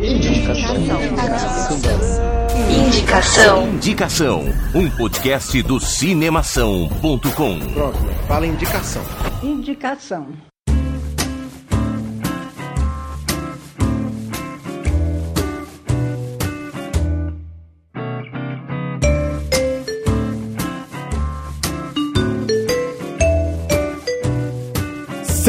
[0.00, 0.76] Indicação.
[2.70, 3.68] Indicação.
[3.68, 4.44] Indicação.
[4.74, 7.20] Um podcast do cinemação.com.
[7.74, 9.02] Pronto, fala indicação.
[9.42, 10.49] Indicação.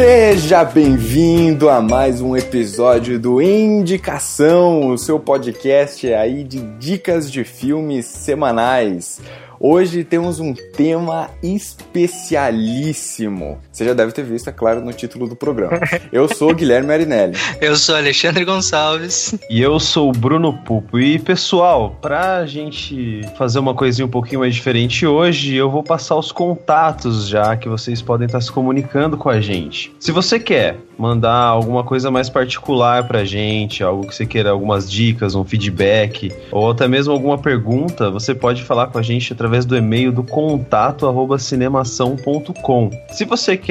[0.03, 7.43] Seja bem-vindo a mais um episódio do Indicação, o seu podcast aí de dicas de
[7.43, 9.21] filmes semanais.
[9.59, 13.59] Hoje temos um tema especialíssimo.
[13.81, 15.79] Você já deve ter visto, é claro, no título do programa.
[16.13, 17.35] Eu sou Guilherme Arinelli.
[17.59, 19.33] Eu sou Alexandre Gonçalves.
[19.49, 20.99] E eu sou o Bruno Pupo.
[20.99, 26.15] E pessoal, pra gente fazer uma coisinha um pouquinho mais diferente hoje, eu vou passar
[26.15, 29.91] os contatos já que vocês podem estar se comunicando com a gente.
[29.99, 34.91] Se você quer mandar alguma coisa mais particular pra gente, algo que você queira, algumas
[34.91, 39.65] dicas, um feedback, ou até mesmo alguma pergunta, você pode falar com a gente através
[39.65, 41.07] do e-mail do contato
[41.39, 42.91] cinemação.com.
[43.09, 43.70] Se você quer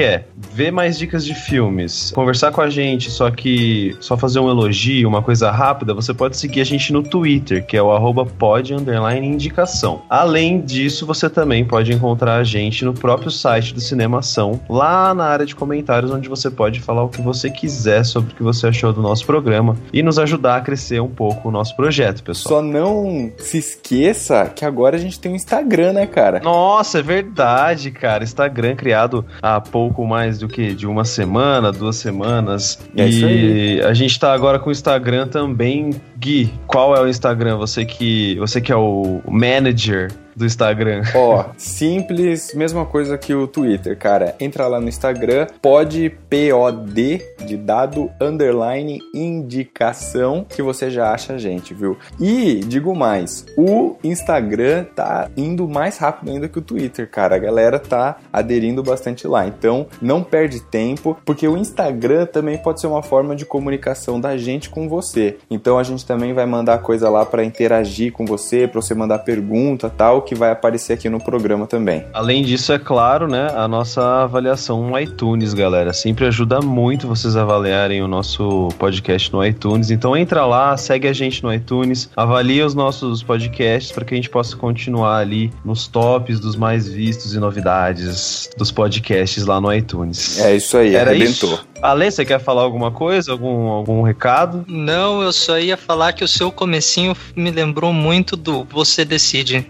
[0.53, 5.07] ver mais dicas de filmes, conversar com a gente, só que só fazer um elogio,
[5.07, 8.73] uma coisa rápida, você pode seguir a gente no Twitter, que é o arroba pod
[8.73, 10.01] underline indicação.
[10.09, 15.25] Além disso, você também pode encontrar a gente no próprio site do Cinemação, lá na
[15.25, 18.67] área de comentários, onde você pode falar o que você quiser sobre o que você
[18.67, 22.61] achou do nosso programa e nos ajudar a crescer um pouco o nosso projeto, pessoal.
[22.61, 26.39] Só não se esqueça que agora a gente tem um Instagram, né, cara?
[26.39, 28.23] Nossa, é verdade, cara.
[28.23, 32.79] Instagram criado há pouco mais do que de uma semana, duas semanas.
[32.95, 35.91] É e a gente tá agora com o Instagram também.
[36.21, 37.57] Gui, qual é o Instagram?
[37.57, 41.03] Você que, você que é o manager do Instagram.
[41.15, 44.35] Ó, simples, mesma coisa que o Twitter, cara.
[44.39, 51.37] Entra lá no Instagram, pode POD de dado underline indicação que você já acha a
[51.37, 51.97] gente, viu?
[52.19, 57.35] E digo mais, o Instagram tá indo mais rápido ainda que o Twitter, cara.
[57.35, 59.45] A galera tá aderindo bastante lá.
[59.45, 64.37] Então, não perde tempo, porque o Instagram também pode ser uma forma de comunicação da
[64.37, 65.37] gente com você.
[65.49, 69.19] Então, a gente também vai mandar coisa lá para interagir com você, para você mandar
[69.19, 72.03] pergunta, tal, que vai aparecer aqui no programa também.
[72.13, 75.93] Além disso, é claro, né, a nossa avaliação no iTunes, galera.
[75.93, 79.89] Sempre ajuda muito vocês avaliarem o nosso podcast no iTunes.
[79.89, 84.17] Então entra lá, segue a gente no iTunes, avalia os nossos podcasts para que a
[84.17, 89.73] gente possa continuar ali nos tops dos mais vistos e novidades dos podcasts lá no
[89.73, 90.39] iTunes.
[90.41, 91.53] É isso aí, Era arrebentou.
[91.53, 91.70] isso?
[91.81, 93.31] Ale, você quer falar alguma coisa?
[93.31, 94.63] Algum, algum recado?
[94.67, 99.65] Não, eu só ia falar que o seu comecinho me lembrou muito do Você Decide.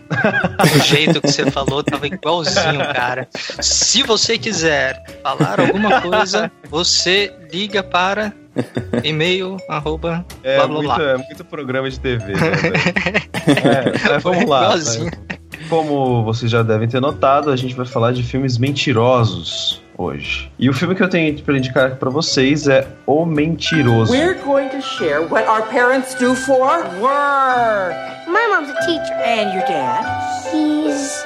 [0.76, 3.28] o jeito que você falou tava igualzinho, cara.
[3.62, 8.34] Se você quiser falar alguma coisa, você liga para
[9.04, 11.04] e-mail, arroba, É, blá blá muito, blá.
[11.04, 12.34] é muito programa de TV.
[12.34, 12.40] Né,
[14.12, 14.64] é, vamos lá.
[14.64, 15.06] Igualzinho.
[15.06, 15.12] né?
[15.70, 20.52] Como vocês já devem ter notado, a gente vai falar de filmes mentirosos hoje.
[20.58, 24.12] E o filme que eu tenho pra indicar aqui pra vocês é O Mentiroso.
[24.12, 27.96] We're going to share what our parents do for work.
[28.28, 29.14] My mom's a teacher.
[29.26, 30.04] And your dad?
[30.52, 31.24] He's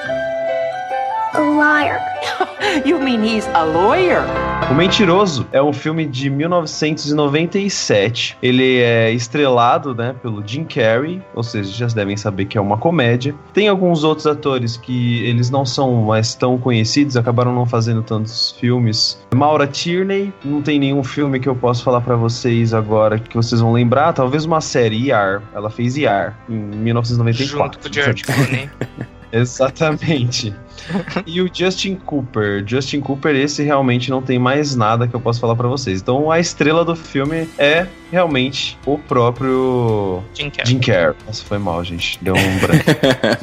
[1.34, 2.00] a liar.
[2.84, 4.24] You mean he's a lawyer?
[4.70, 8.36] O Mentiroso é um filme de 1997.
[8.42, 12.76] Ele é estrelado, né, pelo Jim Carrey, ou seja, já devem saber que é uma
[12.76, 13.34] comédia.
[13.52, 18.56] Tem alguns outros atores que eles não são mais tão conhecidos, acabaram não fazendo tantos
[18.58, 19.24] filmes.
[19.32, 23.60] Maura Tierney, não tem nenhum filme que eu posso falar pra vocês agora que vocês
[23.60, 25.42] vão lembrar, talvez uma série ER.
[25.54, 27.46] Ela fez ER em 1994.
[27.46, 28.68] Junto com o George Clooney.
[29.32, 30.54] Exatamente.
[31.26, 32.64] e o Justin Cooper.
[32.66, 36.00] Justin Cooper, esse realmente não tem mais nada que eu possa falar pra vocês.
[36.00, 40.66] Então a estrela do filme é realmente o próprio Jim Carrey.
[40.66, 41.14] Jim Carrey.
[41.26, 42.18] Nossa, foi mal, gente.
[42.22, 42.84] Deu um branco.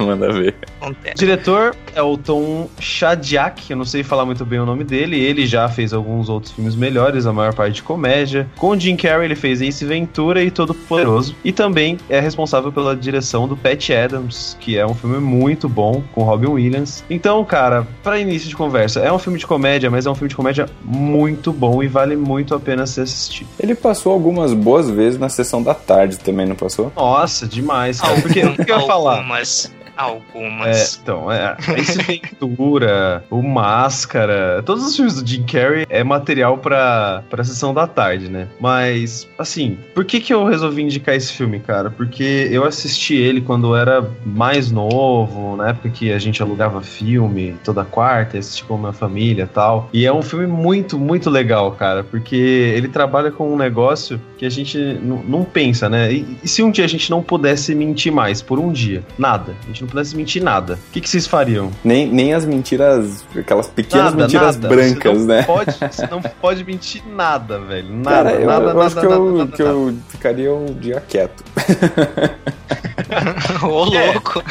[0.04, 0.54] Manda ver.
[0.80, 5.18] O diretor é o Tom Shadyac, eu não sei falar muito bem o nome dele.
[5.18, 8.48] Ele já fez alguns outros filmes melhores, a maior parte de comédia.
[8.56, 11.34] Com o Jim Carrey, ele fez Ace Ventura e Todo Poderoso.
[11.44, 16.02] E também é responsável pela direção do Pat Adams, que é um filme muito bom,
[16.12, 17.04] com Robin Williams.
[17.08, 20.28] Então, cara, para início de conversa, é um filme de comédia, mas é um filme
[20.28, 23.48] de comédia muito bom e vale muito a pena ser assistido.
[23.58, 26.92] Ele passou algumas boas vezes na sessão da tarde também, não passou?
[26.96, 28.20] Nossa, demais, cara.
[28.20, 29.18] Porque o que eu ia falar?
[29.18, 29.72] Algumas.
[29.96, 30.98] É, Algumas.
[31.00, 31.56] então, é.
[31.76, 37.72] Esse Ventura, o Máscara, todos os filmes do Jim Carrey é material pra, pra sessão
[37.72, 38.48] da tarde, né?
[38.60, 41.90] Mas, assim, por que que eu resolvi indicar esse filme, cara?
[41.90, 46.80] Porque eu assisti ele quando eu era mais novo, na época que a gente alugava
[46.82, 49.88] filme toda quarta, assisti com a minha família e tal.
[49.92, 54.44] E é um filme muito, muito legal, cara, porque ele trabalha com um negócio que
[54.44, 56.12] a gente não pensa, né?
[56.12, 59.02] E, e se um dia a gente não pudesse mentir mais por um dia?
[59.18, 59.54] Nada.
[59.62, 60.78] A gente não pudesse mentir nada.
[60.88, 61.70] O que, que vocês fariam?
[61.84, 64.68] Nem, nem as mentiras, aquelas pequenas Nada, mentiras nada.
[64.74, 65.42] brancas, você não né?
[65.42, 67.88] Pode, você não pode mentir nada, velho.
[67.92, 69.74] Nada, Cara, eu, nada, eu nada, acho que, nada, eu, nada, que nada.
[69.74, 71.44] eu ficaria um dia quieto.
[73.62, 74.42] Ô, louco.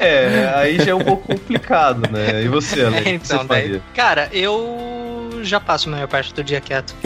[0.00, 2.42] É, aí já é um pouco complicado, né?
[2.42, 2.98] E você, Ale?
[2.98, 3.62] o que então, você daí.
[3.62, 3.82] faria?
[3.94, 5.07] Cara, eu
[5.44, 6.94] já passo a maior parte do dia quieto.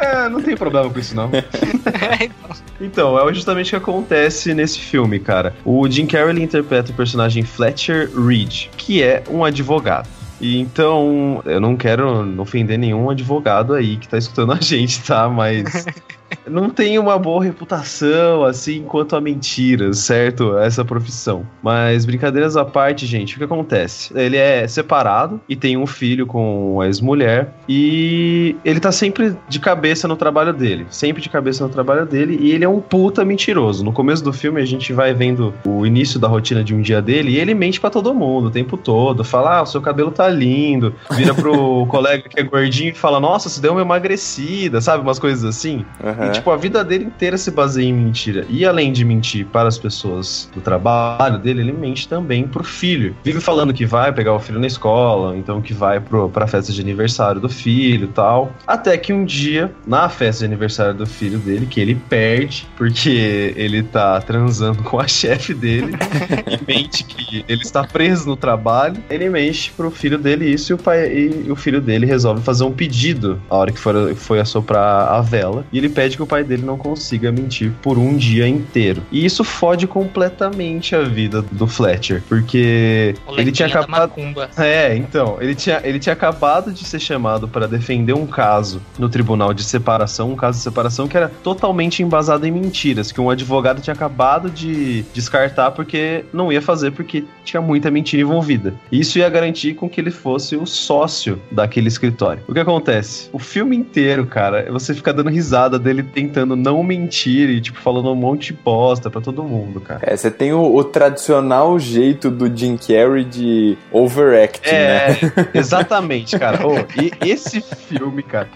[0.00, 1.30] É, não tem problema com isso, não.
[1.30, 2.50] Então,
[2.80, 5.54] Então, é justamente o que acontece nesse filme, cara.
[5.64, 10.08] O Jim Carrey interpreta o personagem Fletcher Reed, que é um advogado.
[10.40, 15.28] E então, eu não quero ofender nenhum advogado aí que tá escutando a gente, tá?
[15.28, 15.84] Mas
[16.46, 20.58] não tem uma boa reputação, assim, quanto a mentiras, certo?
[20.58, 21.46] Essa profissão.
[21.62, 24.12] Mas brincadeiras à parte, gente, o que acontece?
[24.16, 29.60] Ele é separado e tem um filho com a ex-mulher e ele tá sempre de
[29.60, 30.86] cabeça no trabalho dele.
[30.90, 33.84] Sempre de cabeça no trabalho dele e ele é um puta mentiroso.
[33.84, 37.00] No começo do filme a gente vai vendo o início da rotina de um dia
[37.00, 39.24] dele e ele mente pra todo mundo o tempo todo.
[39.24, 40.94] Fala, ah, o seu cabelo tá lindo.
[41.12, 45.02] Vira pro colega que é gordinho e fala, nossa, você deu uma emagrecida, sabe?
[45.02, 45.84] Umas coisas assim.
[46.20, 46.28] Aham.
[46.28, 48.44] E, tipo, a vida dele inteira se baseia em mentira.
[48.48, 53.16] E além de mentir para as pessoas do trabalho dele, ele mente também pro filho.
[53.24, 56.72] Vive falando que vai pegar o filho na escola, então que vai pro, pra festa
[56.72, 58.52] de aniversário do filho e tal.
[58.66, 63.54] Até que um dia, na festa de aniversário do filho dele, que ele perde, porque
[63.56, 65.94] ele tá transando com a chefe dele,
[66.46, 70.74] e mente que ele está preso no trabalho, ele mente pro filho dele isso e
[70.74, 74.40] o, pai, e o filho dele resolve fazer um pedido a hora que for, foi
[74.40, 75.64] assoprar a vela.
[75.72, 79.02] E ele pede que o pai dele não consiga mentir por um dia inteiro.
[79.10, 84.12] E isso fode completamente a vida do Fletcher, porque ele tinha da acabado.
[84.56, 89.08] É, então, ele tinha, ele tinha acabado de ser chamado para defender um caso no
[89.08, 93.30] tribunal de separação, um caso de separação que era totalmente embasado em mentiras, que um
[93.30, 98.74] advogado tinha acabado de descartar porque não ia fazer porque tinha muita mentira envolvida.
[98.90, 102.42] E Isso ia garantir com que ele fosse o sócio daquele escritório.
[102.46, 103.28] O que acontece?
[103.32, 108.10] O filme inteiro, cara, você fica dando risada dele tentando não mentir e, tipo, falando
[108.10, 110.00] um monte de bosta pra todo mundo, cara.
[110.02, 115.12] É, você tem o, o tradicional jeito do Jim Carrey de overact, né?
[115.12, 115.18] É,
[115.54, 116.66] exatamente, cara.
[116.66, 118.48] Ô, e esse filme, cara,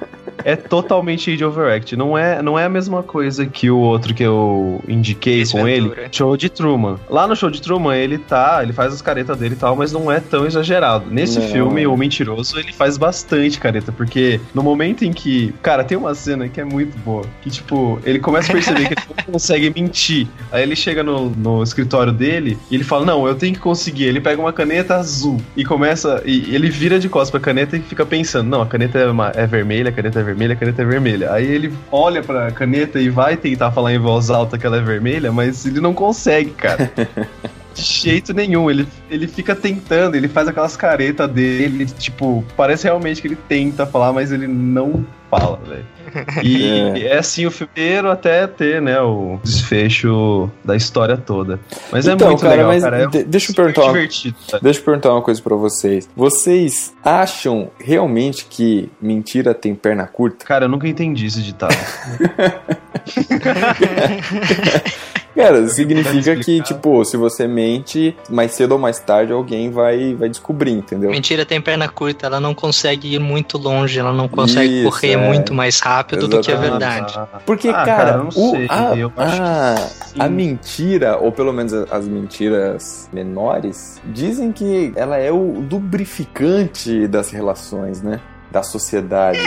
[0.44, 1.96] é totalmente de overact.
[1.96, 5.92] Não é, não é a mesma coisa que o outro que eu indiquei com ele.
[6.10, 6.98] Show de Truman.
[7.08, 9.92] Lá no Show de Truman, ele tá, ele faz as caretas dele e tal, mas
[9.92, 11.10] não é tão exagerado.
[11.10, 11.48] Nesse Não.
[11.48, 16.14] filme, o mentiroso, ele faz bastante careta, porque no momento em que, cara, tem uma
[16.14, 19.70] cena que é muito boa, que tipo, ele começa a perceber que ele não consegue
[19.74, 20.26] mentir.
[20.50, 24.04] Aí ele chega no, no escritório dele e ele fala: Não, eu tenho que conseguir.
[24.04, 26.22] Ele pega uma caneta azul e começa.
[26.24, 29.32] E ele vira de costas pra caneta e fica pensando: Não, a caneta é, uma-
[29.34, 31.32] é vermelha, a caneta é vermelha, a caneta é vermelha.
[31.32, 34.80] Aí ele olha pra caneta e vai tentar falar em voz alta que ela é
[34.80, 36.90] vermelha, mas ele não consegue, cara.
[37.74, 43.20] De jeito nenhum, ele, ele fica tentando, ele faz aquelas caretas dele, tipo, parece realmente
[43.20, 45.84] que ele tenta falar, mas ele não fala, velho.
[46.42, 47.14] E É.
[47.14, 47.18] é.
[47.18, 51.58] assim o inteiro até ter, né, o desfecho da história toda.
[51.90, 53.02] Mas Então, é muito cara, legal, mas cara.
[53.02, 54.58] É de- deixa eu perguntar divertido, tá?
[54.62, 56.08] Deixa eu perguntar uma coisa pra vocês.
[56.16, 60.44] Vocês acham realmente que mentira tem perna curta?
[60.44, 61.74] Cara, eu nunca entendi esse ditado.
[65.34, 70.28] Cara, significa que, tipo, se você mente, mais cedo ou mais tarde alguém vai, vai
[70.28, 71.10] descobrir, entendeu?
[71.10, 75.12] Mentira tem perna curta, ela não consegue ir muito longe, ela não consegue Isso, correr
[75.12, 75.16] é.
[75.16, 76.60] muito mais rápido do que a Exatamente.
[76.70, 77.18] verdade.
[77.46, 79.36] Porque, Ah, cara, cara, o- sei, a, eu acho
[80.12, 85.30] que a- a mentira, ou pelo menos a- as mentiras menores, dizem que ela é
[85.32, 88.20] o lubrificante das relações, né?
[88.54, 89.40] Da sociedade.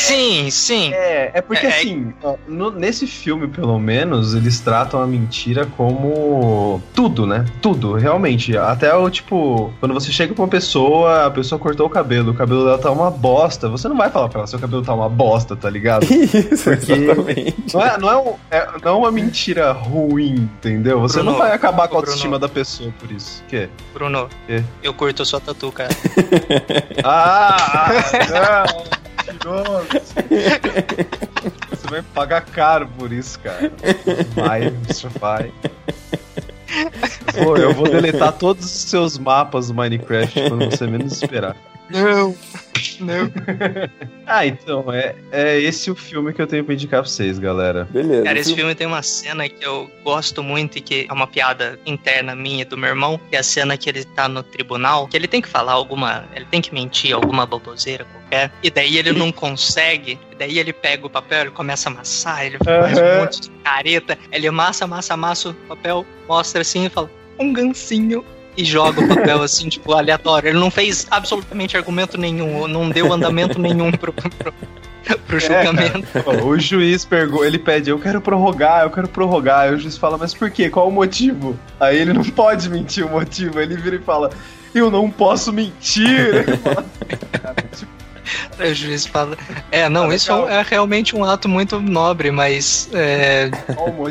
[0.00, 0.92] Sim, sim.
[0.92, 5.66] É, é porque É, assim, ó, no- nesse filme, pelo menos, eles tratam a mentira
[5.74, 7.46] como tudo, né?
[7.62, 8.54] Tudo, realmente.
[8.54, 12.34] Até o tipo, quando você chega pra uma pessoa, a pessoa cortou o cabelo, o
[12.34, 15.08] cabelo dela tá uma bosta, você não vai falar pra ela, seu cabelo tá uma
[15.08, 16.04] bosta, tá ligado?
[16.12, 17.56] Isso, Porque- exatamente.
[17.74, 21.00] Não é, não, é um- é- não é uma mentira ruim, entendeu?
[21.00, 22.10] Você Bruno, não vai acabar com a Bruno.
[22.12, 23.42] autoestima da pessoa por isso.
[23.46, 23.70] O quê?
[23.94, 24.62] Bruno, É.
[24.82, 25.88] eu curto sua tatu, cara.
[27.02, 27.88] Ah,
[28.30, 28.86] não!
[31.70, 33.72] Você vai pagar caro por isso, cara.
[34.34, 35.52] Vai, você vai.
[37.34, 41.56] Pô, eu vou deletar todos os seus mapas do Minecraft quando você menos esperar.
[41.90, 42.34] Não,
[43.00, 43.30] não.
[44.28, 47.86] Ah, então, é, é esse o filme que eu tenho pra indicar pra vocês, galera.
[47.92, 48.24] Beleza.
[48.24, 51.78] Cara, esse filme- tem uma cena que eu gosto muito e que é uma piada
[51.86, 55.06] interna minha e do meu irmão, que é a cena que ele tá no tribunal,
[55.06, 56.24] que ele tem que falar alguma.
[56.34, 60.72] Ele tem que mentir alguma baboseira qualquer, e daí ele não consegue, e daí ele
[60.72, 64.86] pega o papel, ele começa a amassar, ele faz um monte de careta, ele amassa,
[64.86, 68.24] amassa, amassa o papel, mostra assim e fala, um gancinho.
[68.56, 70.48] E joga o papel assim, tipo, aleatório.
[70.48, 74.52] Ele não fez absolutamente argumento nenhum, não deu andamento nenhum pro, pro,
[75.26, 76.06] pro julgamento.
[76.24, 79.60] Pô, o juiz pergunta, ele pede, eu quero prorrogar, eu quero prorrogar.
[79.60, 80.70] Aí o juiz fala, mas por quê?
[80.70, 81.58] Qual o motivo?
[81.78, 83.58] Aí ele não pode mentir o motivo.
[83.58, 84.30] Aí ele vira e fala,
[84.74, 86.06] eu não posso mentir.
[86.46, 86.84] Ele fala,
[87.32, 87.95] "Cara, tipo,
[88.58, 89.36] o juiz fala:
[89.70, 93.50] É, não, Ah, isso é, é realmente um ato muito nobre, mas é,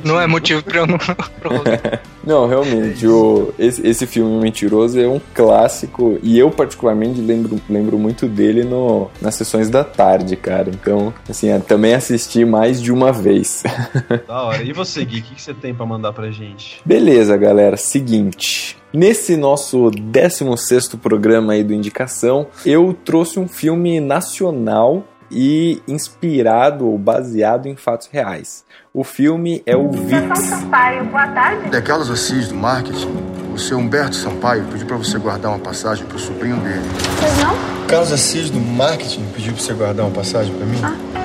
[0.04, 0.98] não é motivo pra eu não.
[2.26, 8.00] Não, realmente, o, esse, esse filme Mentiroso é um clássico e eu particularmente lembro, lembro
[8.00, 10.70] muito dele no, nas sessões da tarde, cara.
[10.70, 13.64] Então, assim, também assisti mais de uma vez.
[14.28, 14.64] Da hora.
[14.64, 16.82] E você, Gui, o que, que você tem pra mandar pra gente?
[16.84, 17.78] Beleza, galera.
[17.78, 18.76] Seguinte.
[18.96, 26.98] Nesse nosso 16 programa aí do Indicação, eu trouxe um filme nacional e inspirado ou
[26.98, 28.64] baseado em fatos reais.
[28.94, 30.40] O filme é o Vips.
[30.40, 31.70] Sampaio, boa tarde.
[31.70, 33.10] Daquelas OCIs do marketing,
[33.54, 36.80] o seu Humberto Sampaio pediu pra você guardar uma passagem pro sobrinho dele.
[37.20, 37.88] Vocês não?
[37.90, 40.78] Carlos Assis do marketing pediu pra você guardar uma passagem pra mim?
[40.78, 41.25] Você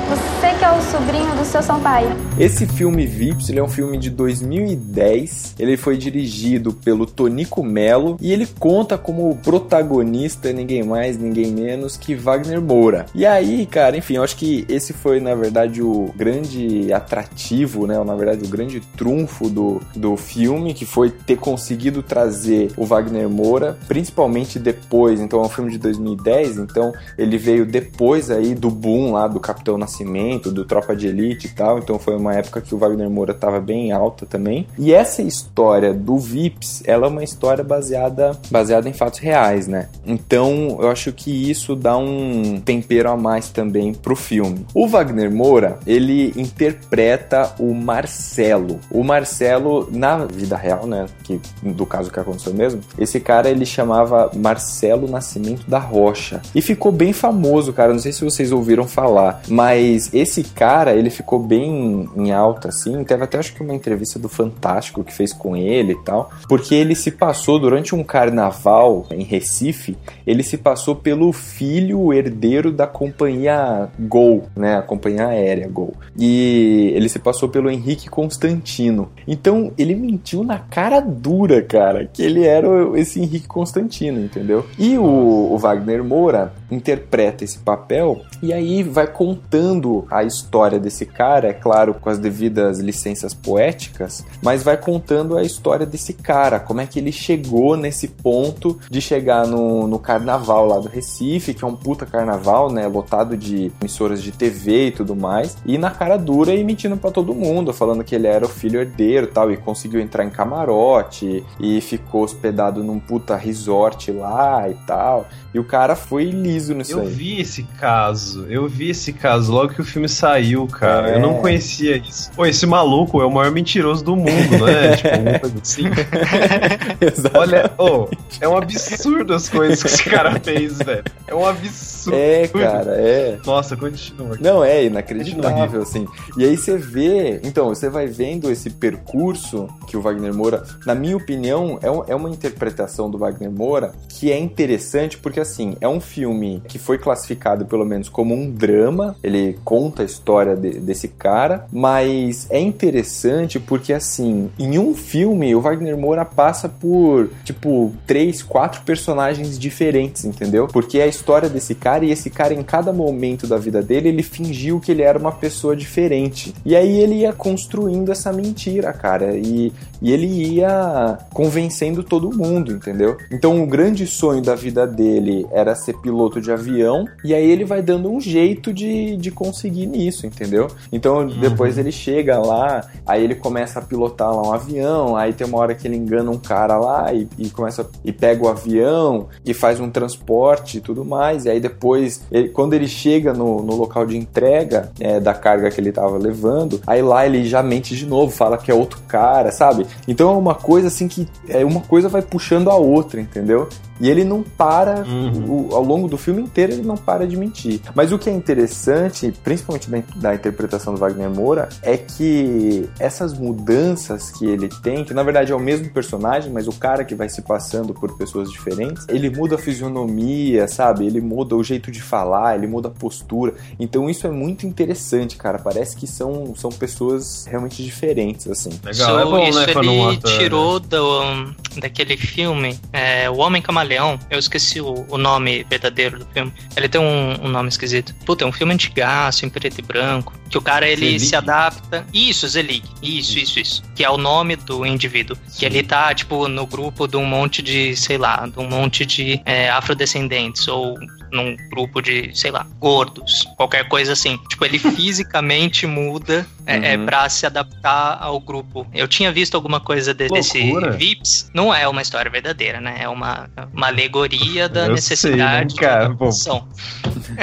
[0.60, 2.10] que é o sobrinho do seu Sampaio.
[2.38, 5.54] Esse filme Vips, ele é um filme de 2010.
[5.58, 11.96] Ele foi dirigido pelo Tonico Melo e ele conta como protagonista ninguém mais, ninguém menos
[11.96, 13.06] que Wagner Moura.
[13.14, 17.98] E aí, cara, enfim, eu acho que esse foi na verdade o grande atrativo, né?
[17.98, 22.84] Ou, na verdade o grande trunfo do, do filme, que foi ter conseguido trazer o
[22.84, 25.20] Wagner Moura, principalmente depois.
[25.20, 29.40] Então é um filme de 2010, então ele veio depois aí do boom lá do
[29.40, 31.78] Capitão Nascimento, do Tropa de Elite e tal.
[31.78, 34.66] Então foi uma época que o Wagner Moura tava bem alta também.
[34.78, 39.88] E essa história do Vips, ela é uma história baseada, baseada em fatos reais, né?
[40.04, 44.66] Então eu acho que isso dá um tempero a mais também pro filme.
[44.74, 48.78] O Wagner Moura, ele interpreta o Marcelo.
[48.90, 51.06] O Marcelo, na vida real, né?
[51.22, 56.40] Que, do caso que aconteceu mesmo, esse cara ele chamava Marcelo Nascimento da Rocha.
[56.54, 57.92] E ficou bem famoso, cara.
[57.92, 63.02] Não sei se vocês ouviram falar, mas esse cara, ele ficou bem em alta, assim.
[63.04, 66.30] Teve até acho que uma entrevista do Fantástico que fez com ele e tal.
[66.48, 72.72] Porque ele se passou durante um carnaval em Recife, ele se passou pelo filho herdeiro
[72.72, 74.76] da companhia Gol, né?
[74.76, 75.94] A companhia aérea Gol.
[76.16, 79.10] E ele se passou pelo Henrique Constantino.
[79.26, 82.68] Então ele mentiu na cara dura, cara, que ele era
[82.98, 84.66] esse Henrique Constantino, entendeu?
[84.78, 91.04] E o, o Wagner Moura interpreta esse papel e aí vai contando a história desse
[91.04, 96.58] cara, é claro, com as devidas licenças poéticas, mas vai contando a história desse cara,
[96.58, 101.52] como é que ele chegou nesse ponto de chegar no, no carnaval lá do Recife,
[101.54, 105.76] que é um puta carnaval, né, lotado de emissoras de TV e tudo mais, e
[105.76, 109.26] na cara dura e mentindo pra todo mundo, falando que ele era o filho herdeiro
[109.26, 114.74] e tal, e conseguiu entrar em camarote e ficou hospedado num puta resort lá e
[114.86, 115.28] tal.
[115.52, 117.08] E o cara foi liso nisso Eu aí.
[117.08, 121.10] vi esse caso, eu vi esse caso logo que o filme saiu, cara.
[121.10, 121.14] É.
[121.16, 122.30] Eu não conhecia isso.
[122.36, 124.96] Pô, esse maluco é o maior mentiroso do mundo, não é?
[124.96, 125.84] tipo, alguma coisa assim.
[127.34, 128.08] Olha, ô,
[128.40, 131.04] é um absurdo as coisas que esse cara fez, velho.
[131.26, 132.16] É um absurdo.
[132.16, 133.38] É, cara, é.
[133.44, 134.36] Nossa, continua.
[134.40, 136.06] Não, é inacreditável, assim.
[136.36, 140.94] E aí você vê, então, você vai vendo esse percurso que o Wagner Moura, na
[140.94, 145.76] minha opinião, é, um- é uma interpretação do Wagner Moura que é interessante porque, assim,
[145.80, 150.56] é um filme que foi classificado pelo menos como um drama, ele conta a história
[150.56, 156.68] de- desse cara, mas é interessante porque, assim, em um filme, o Wagner Moura passa
[156.68, 160.66] por, tipo, três, quatro personagens diferentes, entendeu?
[160.68, 164.08] Porque é a história desse cara e esse cara, em cada momento da vida dele,
[164.08, 166.54] ele fingiu que ele era uma pessoa diferente.
[166.64, 172.72] E aí ele ia construindo essa mentira, cara, e, e ele ia convencendo todo mundo,
[172.72, 173.16] entendeu?
[173.30, 177.64] Então o grande sonho da vida dele era ser piloto de avião, e aí ele
[177.64, 180.68] vai dando um jeito de, de conseguir isso, entendeu?
[180.92, 185.46] Então depois ele chega lá, aí ele começa a pilotar lá um avião, aí tem
[185.46, 189.28] uma hora que ele engana um cara lá e, e começa e pega o avião
[189.44, 191.44] e faz um transporte e tudo mais.
[191.44, 195.70] E aí depois, ele- quando ele chega no, no local de entrega é, da carga
[195.70, 199.00] que ele tava levando, aí lá ele já mente de novo, fala que é outro
[199.08, 199.86] cara, sabe?
[200.06, 203.68] Então é uma coisa assim que é uma coisa vai puxando a outra, entendeu?
[204.00, 205.04] E ele não para,
[205.46, 207.80] o- ao longo do filme inteiro, ele não para de mentir.
[207.94, 213.32] Mas o que é interessante, principalmente da, da interpretação do Wagner Moura, é que essas
[213.36, 217.14] mudanças que ele tem, que na verdade é o mesmo personagem, mas o cara que
[217.14, 221.06] vai se passando por pessoas diferentes, ele muda a fisionomia, sabe?
[221.06, 223.54] Ele muda o jeito de falar, ele muda a postura.
[223.78, 225.58] Então isso é muito interessante, cara.
[225.58, 228.70] Parece que são, são pessoas realmente diferentes, assim.
[228.84, 230.38] Legal, Isso, é bom, isso né, quando um ele ator, né?
[230.38, 233.89] tirou do, daquele filme, é, O Homem Camaleão.
[234.30, 236.52] Eu esqueci o, o nome verdadeiro do filme.
[236.76, 238.14] Ele tem um, um nome esquisito.
[238.24, 240.32] Puta, é um filme antigaço, em preto e branco.
[240.48, 241.20] Que o cara, ele Zelig?
[241.20, 242.06] se adapta...
[242.12, 242.82] Isso, Zelig.
[243.02, 243.82] Isso, isso, isso.
[243.94, 245.36] Que é o nome do indivíduo.
[245.56, 249.06] Que ele tá, tipo, no grupo de um monte de, sei lá, de um monte
[249.06, 250.66] de é, afrodescendentes.
[250.68, 250.98] Ou
[251.32, 253.46] num grupo de, sei lá, gordos.
[253.56, 254.38] Qualquer coisa assim.
[254.48, 257.06] Tipo, ele fisicamente muda é, é, Uhum.
[257.06, 258.86] pra se adaptar ao grupo.
[258.92, 260.72] Eu tinha visto alguma coisa de- desse.
[260.96, 261.50] VIPs.
[261.54, 262.96] Não é uma história verdadeira, né?
[263.00, 266.04] É uma, uma alegoria da Eu necessidade sei, né, cara?
[266.04, 266.68] de adaptação.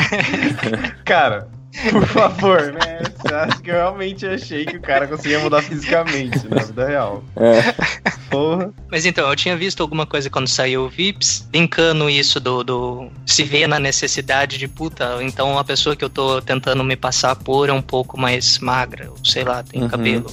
[1.05, 1.47] Cara,
[1.91, 3.01] por favor, né?
[3.17, 7.23] Você acha que eu realmente achei que o cara conseguia mudar fisicamente na vida real?
[7.35, 8.07] É.
[8.29, 8.71] Porra.
[8.91, 13.09] Mas então, eu tinha visto alguma coisa quando saiu o VIPs, linkando isso do, do
[13.25, 17.35] se ver na necessidade de puta, então a pessoa que eu tô tentando me passar
[17.35, 19.89] por é um pouco mais magra, ou sei lá, tem Uhum.
[19.89, 20.25] cabelo,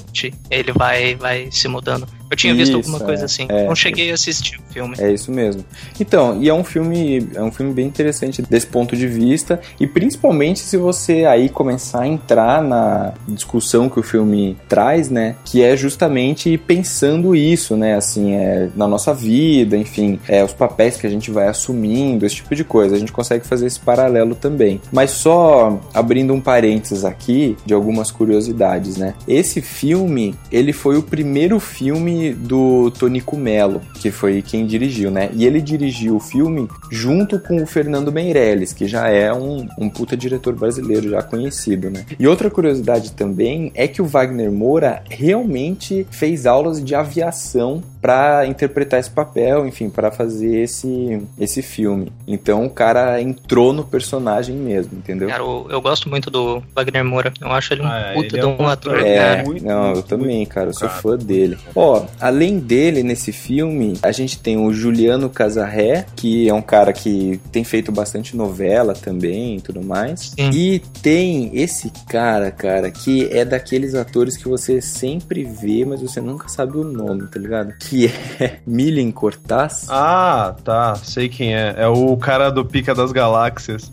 [0.50, 2.06] ele vai, vai se mudando.
[2.34, 3.46] Eu tinha visto Isso, alguma é, coisa assim.
[3.48, 3.68] é.
[3.68, 4.96] Não cheguei a assistir o filme.
[4.98, 5.64] É isso mesmo.
[6.00, 9.86] Então, e é um filme, é um filme bem interessante desse ponto de vista, e
[9.86, 15.62] principalmente se você aí começar a entrar na discussão que o filme traz, né, que
[15.62, 21.06] é justamente pensando isso, né, assim, é, na nossa vida, enfim, é, os papéis que
[21.06, 22.96] a gente vai assumindo, esse tipo de coisa.
[22.96, 24.80] A gente consegue fazer esse paralelo também.
[24.90, 29.14] Mas só abrindo um parênteses aqui de algumas curiosidades, né?
[29.28, 35.30] Esse filme, ele foi o primeiro filme do Tonico Mello, que foi quem dirigiu, né?
[35.32, 39.88] E ele dirigiu o filme junto com o Fernando Meirelles, que já é um, um
[39.88, 42.04] puta diretor brasileiro já conhecido, né?
[42.18, 48.46] E outra curiosidade também é que o Wagner Moura realmente fez aulas de aviação para
[48.46, 52.12] interpretar esse papel, enfim, para fazer esse, esse filme.
[52.28, 55.26] Então o cara entrou no personagem mesmo, entendeu?
[55.26, 57.32] Cara, eu, eu gosto muito do Wagner Moura.
[57.40, 59.44] Eu acho ele um Ah, puta ele é de um um ator, É, cara.
[59.44, 61.00] muito, não, eu também, cara, eu sou cara.
[61.00, 61.56] fã dele.
[61.75, 66.92] Ó, além dele, nesse filme, a gente tem o Juliano Casarré, que é um cara
[66.92, 70.35] que tem feito bastante novela também e tudo mais.
[70.38, 70.50] Sim.
[70.52, 76.20] E tem esse cara, cara, que é daqueles atores que você sempre vê, mas você
[76.20, 77.72] nunca sabe o nome, tá ligado?
[77.94, 79.87] Que é Milen Cortaz.
[79.88, 80.96] Ah, tá.
[80.96, 81.74] Sei quem é.
[81.78, 83.92] É o cara do Pica das Galáxias.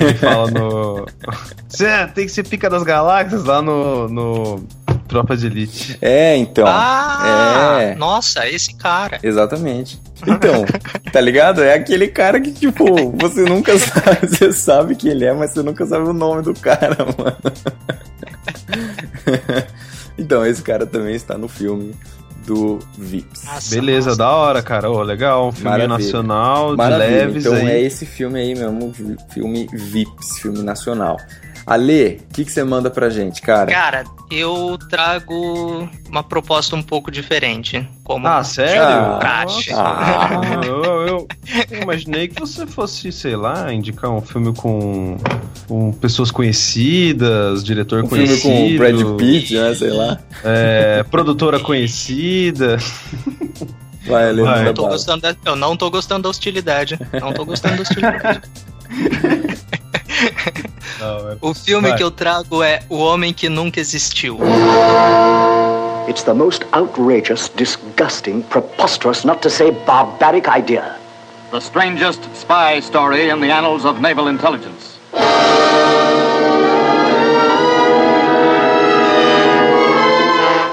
[0.00, 1.04] Ele fala no.
[1.68, 4.08] Você tem que ser Pica das Galáxias lá no.
[4.08, 4.64] no
[5.06, 5.98] Tropa de Elite.
[6.00, 6.64] É, então.
[6.66, 7.94] ah, é.
[7.96, 9.18] nossa, esse cara.
[9.22, 10.00] Exatamente.
[10.26, 10.64] Então,
[11.12, 11.62] tá ligado?
[11.62, 15.62] É aquele cara que, tipo, você nunca sabe, você sabe que ele é, mas você
[15.62, 17.36] nunca sabe o nome do cara, mano.
[20.16, 21.94] Então, esse cara também está no filme
[22.46, 23.44] do Vips.
[23.44, 24.18] Nossa, Beleza, nossa.
[24.18, 24.90] da hora, cara.
[24.90, 25.48] Ô, legal.
[25.48, 25.88] Um filme Maravilha.
[25.98, 27.08] nacional, de Maravilha.
[27.26, 27.68] leves Então aí.
[27.68, 28.92] é esse filme aí mesmo,
[29.32, 31.16] filme Vips, filme nacional.
[31.66, 33.70] Ale, o que, que você manda pra gente, cara?
[33.70, 37.88] Cara, eu trago uma proposta um pouco diferente.
[38.04, 38.82] Como Ah, sério?
[38.82, 39.70] Ah, praxe.
[39.72, 40.60] ah.
[40.66, 41.28] eu, eu-
[41.70, 45.16] eu imaginei que você fosse, sei lá, indicar um filme com,
[45.66, 48.52] com pessoas conhecidas, diretor Um filme conhecido.
[48.52, 49.74] com o Brad Pitt, né?
[49.74, 50.18] Sei lá.
[50.44, 52.76] é, produtora conhecida.
[54.06, 54.68] Vai, Ale, Vai.
[54.68, 56.98] Eu, tô gostando da- eu não tô gostando da hostilidade.
[57.18, 58.42] Não tô gostando da hostilidade.
[61.00, 61.96] Não, é- O filme Vai.
[61.98, 64.38] que eu trago é O Homem que Nunca Existiu.
[66.08, 70.96] It's the most outrageous, disgusting, preposterous, not to say barbaric idea.
[71.50, 74.98] The strangest spy story in the annals of naval intelligence.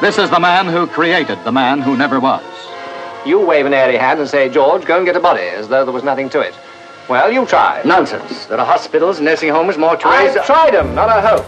[0.02, 2.44] This is the man who created the man who never was.
[3.24, 5.86] You wave an airy hand and say, George, go and get a body, as though
[5.86, 6.56] there was nothing to it.
[7.12, 7.82] Well, you try.
[7.84, 8.46] Nonsense.
[8.48, 10.38] There are hospitals, nursing homes, mortuaries.
[10.38, 11.46] I've tried 'em, not a hope.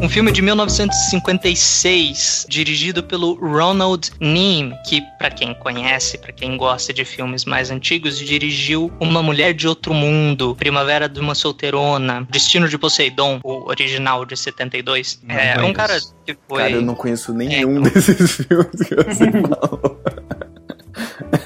[0.00, 6.92] Um filme de 1956, dirigido pelo Ronald Neame, que para quem conhece, para quem gosta
[6.92, 12.68] de filmes mais antigos, dirigiu Uma Mulher de Outro Mundo, Primavera de uma Solteirona, Destino
[12.68, 15.20] de Poseidon, o original de 72.
[15.22, 19.30] Não é um cara que foi Cara, eu não conheço nenhum desses filmes que você
[19.32, 19.99] falou.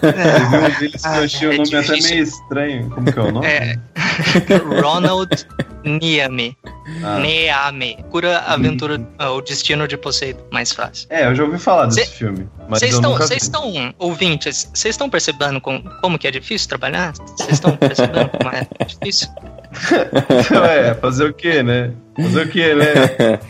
[0.00, 2.10] Teve um deles que eu achei é o nome até difícil.
[2.10, 2.90] meio estranho.
[2.90, 3.46] Como que é o nome?
[3.46, 3.78] É.
[4.82, 5.46] Ronald
[5.84, 6.56] Niame.
[7.02, 7.18] Ah.
[7.18, 7.98] Neame.
[8.10, 10.42] Cura a aventura, ah, o destino de Poseidon.
[10.50, 11.06] Mais fácil.
[11.10, 12.48] É, eu já ouvi falar desse Cê- filme.
[12.68, 12.94] Vocês
[13.42, 17.12] estão, ouvintes, vocês estão percebendo com- como que é difícil trabalhar?
[17.36, 19.28] Vocês estão percebendo como é difícil?
[20.68, 21.92] é, fazer o quê, né?
[22.16, 22.84] Fazer o quê, né?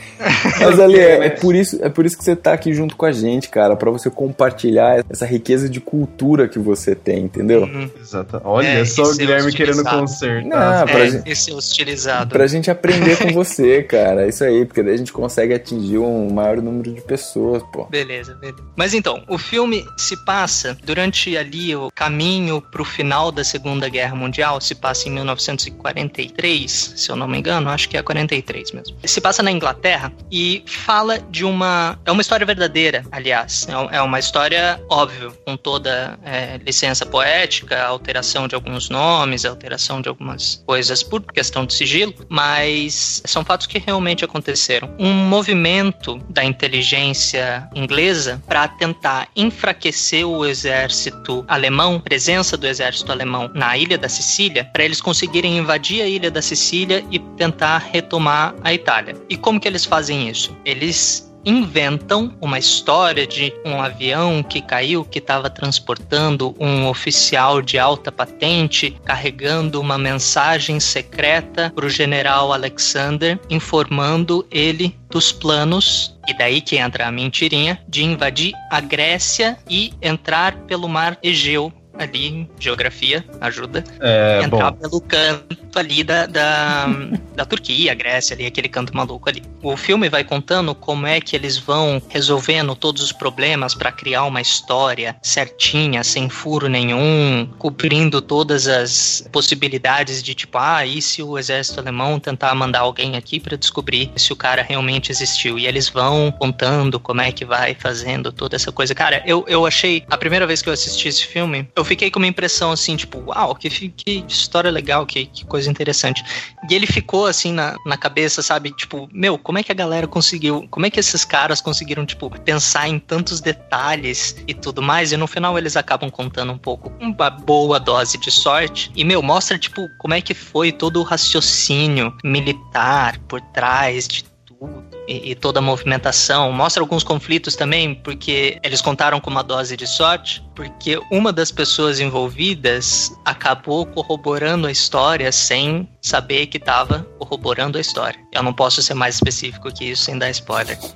[0.61, 3.05] Mas ali, é, é por isso, é por isso que você tá aqui junto com
[3.05, 7.63] a gente, cara, pra você compartilhar essa riqueza de cultura que você tem, entendeu?
[7.65, 7.91] Uhum.
[8.01, 8.41] Exato.
[8.45, 10.45] Olha É, só o ser Guilherme querendo consertar.
[10.49, 12.31] Não, pra É, gente- e ser hostilizado.
[12.31, 14.25] Pra gente aprender com você, cara.
[14.25, 17.85] É Isso aí, porque daí a gente consegue atingir um maior número de pessoas, pô.
[17.87, 18.59] Beleza, beleza.
[18.77, 24.15] Mas então, o filme se passa durante ali o caminho pro final da Segunda Guerra
[24.17, 28.97] Mundial, se passa em 1943, se eu não me engano, acho que é 43 mesmo.
[29.05, 31.99] Se passa na Inglaterra e fala de uma.
[32.05, 33.67] É uma história verdadeira, aliás.
[33.69, 40.01] É É uma história, óbvio, com toda é, licença poética, alteração de alguns nomes, alteração
[40.01, 44.95] de algumas coisas por questão de sigilo, mas são fatos que realmente aconteceram.
[44.99, 53.51] Um movimento da inteligência inglesa para tentar enfraquecer o exército alemão, presença do exército alemão
[53.55, 58.44] na ilha da Sicília, para eles conseguirem invadir a ilha da Sicília e tentar retomar
[58.63, 59.15] a Itália.
[59.29, 60.57] E como que eles fazem isso?
[60.65, 67.79] Eles inventam uma história de um avião que caiu que estava transportando um oficial de
[67.79, 76.37] alta patente carregando uma mensagem secreta para o general Alexander informando ele dos planos e
[76.37, 82.49] daí que entra a mentirinha de invadir a Grécia e entrar pelo mar Egeu ali,
[82.59, 84.79] geografia ajuda, É, entrar bom.
[84.79, 86.87] pelo canto ali da, da,
[87.35, 89.43] da Turquia, Grécia, ali, aquele canto maluco ali.
[89.63, 94.25] O filme vai contando como é que eles vão resolvendo todos os problemas para criar
[94.25, 101.23] uma história certinha, sem furo nenhum, cobrindo todas as possibilidades de tipo, ah, e se
[101.23, 105.59] o exército alemão tentar mandar alguém aqui para descobrir se o cara realmente existiu?
[105.59, 108.95] E eles vão contando como é que vai fazendo toda essa coisa.
[108.95, 112.19] Cara, eu, eu achei, a primeira vez que eu assisti esse filme, eu fiquei com
[112.19, 116.25] uma impressão assim, tipo, uau, que, que história legal, que, que coisa interessante.
[116.69, 118.71] E ele ficou assim na, na cabeça, sabe?
[118.73, 122.31] Tipo, meu, como é que a galera conseguiu, como é que esses caras conseguiram, tipo,
[122.41, 125.13] pensar em tantos detalhes e tudo mais?
[125.13, 128.91] E no final eles acabam contando um pouco, uma boa dose de sorte.
[128.95, 134.25] E, meu, mostra, tipo, como é que foi todo o raciocínio militar por trás de
[134.25, 136.51] tudo e, e toda a movimentação.
[136.53, 141.51] Mostra alguns conflitos também, porque eles contaram com uma dose de sorte, porque uma das
[141.51, 148.19] pessoas envolvidas acabou corroborando a história sem saber que estava corroborando a história.
[148.33, 150.79] Eu não posso ser mais específico que isso sem dar spoiler.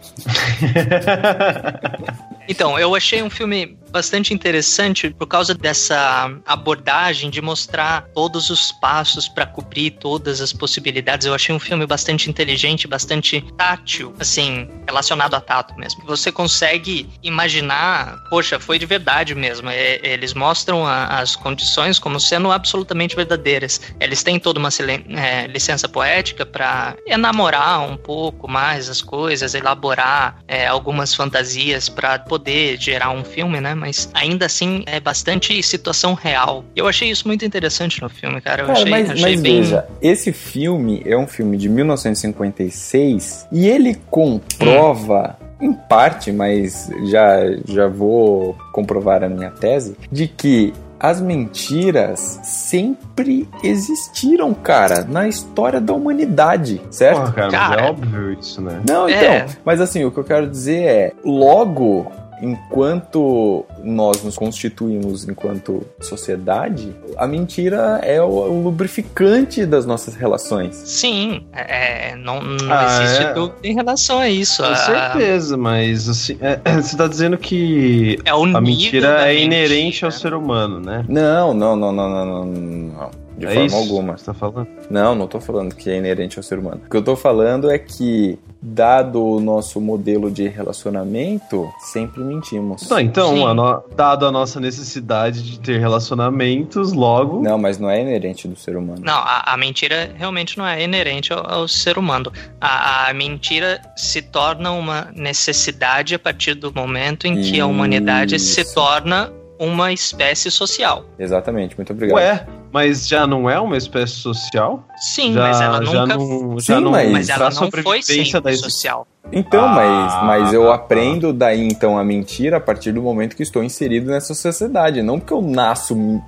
[2.49, 8.73] Então, eu achei um filme bastante interessante por causa dessa abordagem de mostrar todos os
[8.73, 11.27] passos para cobrir todas as possibilidades.
[11.27, 16.05] Eu achei um filme bastante inteligente, bastante tátil, assim, relacionado a tato mesmo.
[16.07, 19.69] Você consegue imaginar, poxa, foi de verdade mesmo.
[19.71, 23.81] É, eles mostram a- as condições como sendo absolutamente verdadeiras.
[24.01, 24.69] Eles têm toda uma
[25.17, 32.19] é, licença poética para enamorar um pouco mais as coisas, elaborar é, algumas fantasias para
[32.19, 33.75] poder gerar um filme, né?
[33.75, 36.65] Mas ainda assim é bastante situação real.
[36.75, 38.63] Eu achei isso muito interessante no filme, cara.
[38.63, 39.61] Eu Cara, achei, mas, achei mas bem.
[39.63, 47.37] veja, esse filme é um filme de 1956 e ele comprova, em parte, mas já,
[47.67, 55.81] já vou comprovar a minha tese, de que as mentiras sempre existiram, cara, na história
[55.81, 57.21] da humanidade, certo?
[57.21, 57.83] Porra, cara, mas Cara.
[57.83, 58.83] é óbvio isso, né?
[58.89, 59.47] Não, então, É.
[59.65, 66.95] mas assim, o que eu quero dizer é, logo, enquanto nós nos constituímos enquanto sociedade,
[67.17, 70.75] a mentira é o, o lubrificante das nossas relações.
[70.77, 73.33] Sim, é, não, não Ah, existe é.
[73.33, 74.63] dúvida em relação a isso.
[74.63, 80.05] Com A- certeza, mas assim, é, você tá dizendo que É a mentira é inerente
[80.05, 81.05] ao ser humano, né?
[81.09, 83.28] Não, não, não, não, não, não, não.
[83.39, 84.19] De é forma isso alguma.
[84.19, 84.67] Você tá falando?
[84.91, 86.83] Não, não tô falando que é inerente ao ser humano.
[86.87, 92.89] O que eu tô falando é que, dado o nosso modelo de relacionamento, sempre mentimos.
[92.89, 97.41] Não, então, a no- dado a nossa necessidade de ter relacionamentos, logo.
[97.41, 99.01] Não, mas não é inerente do ser humano.
[99.03, 102.33] Não, a, a mentira realmente não é inerente ao, ao ser humano.
[102.61, 108.39] A, a mentira se torna uma necessidade a partir do momento em que a humanidade
[108.39, 108.75] se Isso.
[108.75, 111.05] torna uma espécie social.
[111.19, 112.17] Exatamente, muito obrigado.
[112.17, 114.87] Ué, mas já não é uma espécie social?
[114.97, 116.17] Sim, já, mas ela já nunca.
[116.17, 118.01] não, já Sim, não mas- Mas ela não foi
[118.41, 119.07] da social.
[119.31, 120.75] Então, Ah, mas, mas eu tá.
[120.75, 125.19] aprendo daí então a mentira a partir do momento que estou inserido nessa sociedade, não
[125.21, 126.23] porque eu nasço men-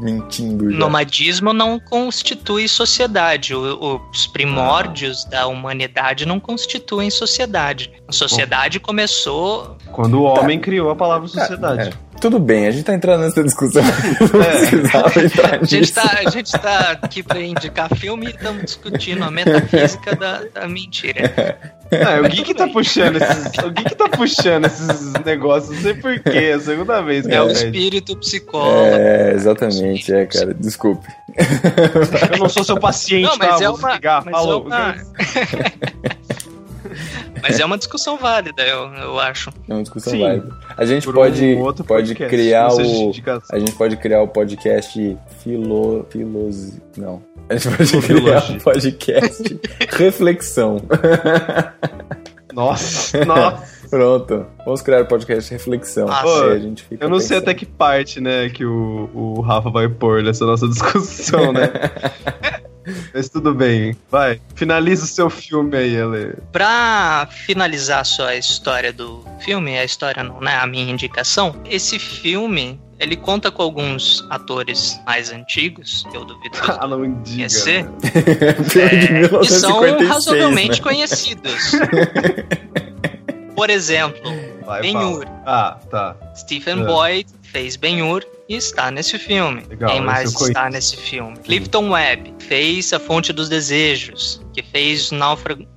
[0.00, 0.76] mentindo já.
[0.78, 3.54] Nomadismo não constitui sociedade.
[3.54, 7.90] O- os primórdios da humanidade não constituem sociedade.
[8.06, 9.76] A sociedade começou.
[9.90, 11.88] Quando o homem criou a palavra sociedade.
[11.88, 13.82] É, tudo bem, a gente tá entrando nessa discussão.
[14.72, 19.30] Entrar A gente, tá, a gente tá aqui para indicar filme e estamos discutindo a
[19.30, 21.58] metafísica da, da mentira.
[21.90, 23.58] É, o Gui que tá puxando esses.
[23.58, 27.34] O Gui que tá puxando esses negócios, não sei porquê, é a segunda vez que
[27.34, 28.86] É o espírito psicólogo.
[28.86, 30.54] É, exatamente, é, cara.
[30.54, 31.06] Desculpe.
[32.30, 33.64] Eu não sou seu paciente, Não, mas tá?
[33.64, 33.88] é uma.
[33.88, 34.64] Mas é Falou.
[34.64, 34.94] uma...
[37.42, 39.50] mas é uma discussão válida, eu, eu acho.
[39.68, 40.20] É uma discussão Sim.
[40.20, 40.56] válida.
[40.76, 43.12] A gente Por pode, um outro pode podcast, criar o.
[43.50, 46.06] A gente pode criar o podcast Filo.
[46.08, 46.80] Filosi.
[46.96, 47.22] Não.
[47.48, 49.60] A gente pode criar o podcast
[49.98, 50.76] Reflexão.
[52.52, 53.72] Nossa, nossa.
[53.90, 54.46] Pronto.
[54.64, 56.06] Vamos criar o podcast Reflexão.
[56.06, 56.44] Nossa.
[56.46, 57.42] Aí a gente fica Eu não sei pensando.
[57.42, 61.70] até que parte, né, que o, o Rafa vai pôr nessa nossa discussão, né?
[63.14, 63.96] Mas tudo bem.
[64.10, 66.34] Vai, finaliza o seu filme aí, Ale.
[66.50, 70.56] Pra finalizar só a história do filme, a história não, né?
[70.56, 72.80] A minha indicação, esse filme.
[73.00, 77.36] Ele conta com alguns atores mais antigos, que eu duvido que Ah, não diga.
[77.36, 77.82] conhecer,
[78.70, 80.84] de é, que são 1956, razoavelmente né?
[80.84, 81.72] conhecidos.
[83.56, 84.30] Por exemplo,
[84.80, 85.26] Ben-Hur.
[85.44, 86.16] Ah, tá.
[86.36, 86.86] Stephen É.
[86.86, 89.64] Boyd fez Ben-Hur e está nesse filme.
[89.68, 91.36] Legal, Quem mais está nesse filme?
[91.38, 95.10] Clifton Webb fez A Fonte dos Desejos, que fez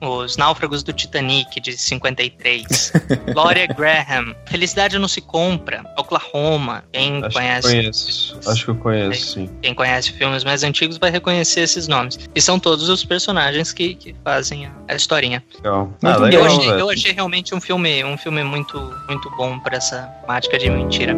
[0.01, 2.93] Os Náufragos do Titanic, de 53.
[3.34, 6.84] Gloria Graham, Felicidade Não Se Compra, Oklahoma.
[6.91, 8.39] Quem Acho conhece, que conheço.
[8.47, 9.49] Acho que eu conheço, sim.
[9.62, 12.19] quem conhece filmes mais antigos vai reconhecer esses nomes.
[12.34, 15.43] E são todos os personagens que, que fazem a, a historinha.
[15.56, 15.93] Legal.
[16.04, 19.78] Ah, legal, eu, achei, eu achei realmente um filme, um filme muito, muito bom para
[19.78, 21.15] essa temática de mentira.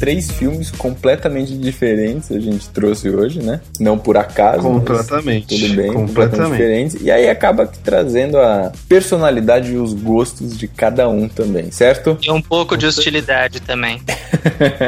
[0.00, 3.60] Três filmes completamente diferentes a gente trouxe hoje, né?
[3.78, 4.62] Não por acaso.
[4.62, 5.48] mas Completamente.
[5.48, 6.50] Tudo bem, completamente Completamente.
[6.52, 6.96] diferentes.
[7.02, 12.16] E aí acaba trazendo a personalidade e os gostos de cada um também, certo?
[12.22, 14.00] E um pouco de hostilidade também.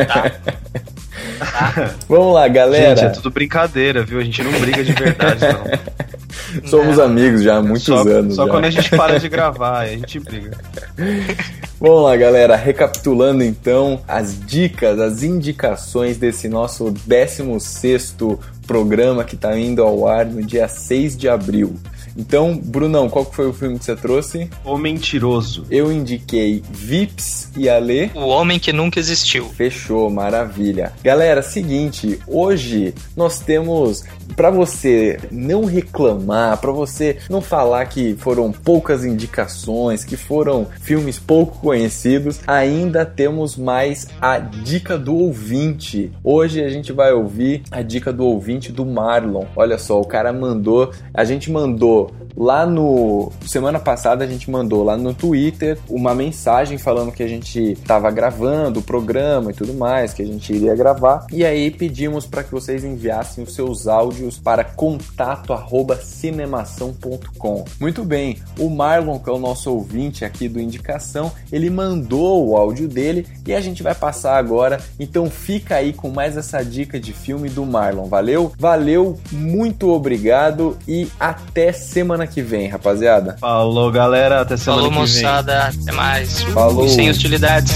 [0.08, 0.32] Tá?
[2.08, 2.96] Vamos lá, galera.
[2.96, 4.18] Gente, é tudo brincadeira, viu?
[4.18, 6.68] A gente não briga de verdade, não.
[6.68, 8.34] Somos amigos já há muitos só anos.
[8.34, 8.50] só já.
[8.50, 10.56] quando a gente para de gravar, aí a gente briga.
[11.84, 12.54] Vamos lá, galera.
[12.54, 20.24] Recapitulando então as dicas, as indicações desse nosso 16º programa que está indo ao ar
[20.24, 21.74] no dia 6 de abril.
[22.16, 24.50] Então, Brunão, qual que foi o filme que você trouxe?
[24.64, 25.64] O Mentiroso.
[25.70, 28.10] Eu indiquei Vips e Alê.
[28.14, 29.46] O homem que nunca existiu.
[29.46, 30.92] Fechou, maravilha.
[31.02, 34.04] Galera, seguinte, hoje nós temos
[34.36, 41.18] para você não reclamar, para você não falar que foram poucas indicações, que foram filmes
[41.18, 46.10] pouco conhecidos, ainda temos mais a dica do ouvinte.
[46.24, 49.44] Hoje a gente vai ouvir a dica do ouvinte do Marlon.
[49.54, 52.01] Olha só, o cara mandou, a gente mandou
[52.36, 57.28] lá no semana passada a gente mandou lá no Twitter uma mensagem falando que a
[57.28, 61.26] gente estava gravando o programa e tudo mais, que a gente iria gravar.
[61.32, 67.64] E aí pedimos para que vocês enviassem os seus áudios para contato@cinemação.com.
[67.80, 72.56] Muito bem, o Marlon, que é o nosso ouvinte aqui do Indicação, ele mandou o
[72.56, 74.80] áudio dele e a gente vai passar agora.
[74.98, 78.06] Então fica aí com mais essa dica de filme do Marlon.
[78.06, 78.52] Valeu?
[78.58, 83.36] Valeu, muito obrigado e até semana que vem, rapaziada.
[83.38, 84.40] Falou, galera.
[84.40, 85.22] Até semana Falou, que vem.
[85.22, 85.72] moçada.
[85.82, 86.42] Até mais.
[86.44, 86.86] Falou.
[86.86, 87.72] E sem hostilidades.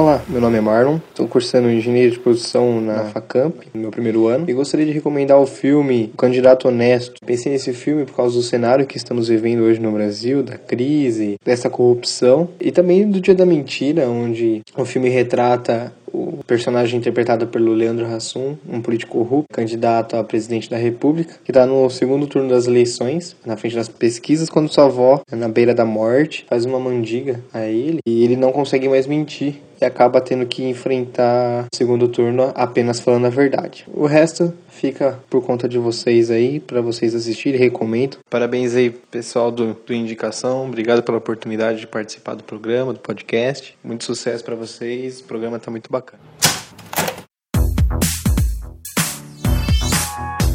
[0.00, 4.28] Olá, meu nome é Marlon, estou cursando Engenharia de Produção na Facamp, no meu primeiro
[4.28, 7.20] ano, e gostaria de recomendar o filme O Candidato Honesto.
[7.22, 11.36] Pensei nesse filme por causa do cenário que estamos vivendo hoje no Brasil, da crise,
[11.44, 17.46] dessa corrupção, e também do Dia da Mentira, onde o filme retrata o personagem interpretado
[17.46, 22.26] pelo Leandro Hassum, um político corrupto, candidato a presidente da República, que está no segundo
[22.26, 26.64] turno das eleições, na frente das pesquisas, quando sua avó, na beira da morte, faz
[26.64, 31.66] uma mandiga a ele e ele não consegue mais mentir e acaba tendo que enfrentar
[31.72, 33.86] o segundo turno apenas falando a verdade.
[33.92, 38.18] O resto fica por conta de vocês aí, para vocês assistirem, recomendo.
[38.28, 43.76] Parabéns aí, pessoal do, do Indicação, obrigado pela oportunidade de participar do programa, do podcast.
[43.82, 46.22] Muito sucesso para vocês, o programa tá muito bacana.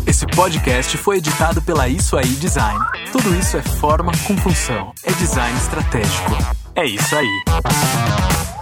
[0.07, 2.79] Esse podcast foi editado pela Isso Aí Design.
[3.11, 4.93] Tudo isso é forma com função.
[5.03, 6.31] É design estratégico.
[6.73, 8.54] É isso aí.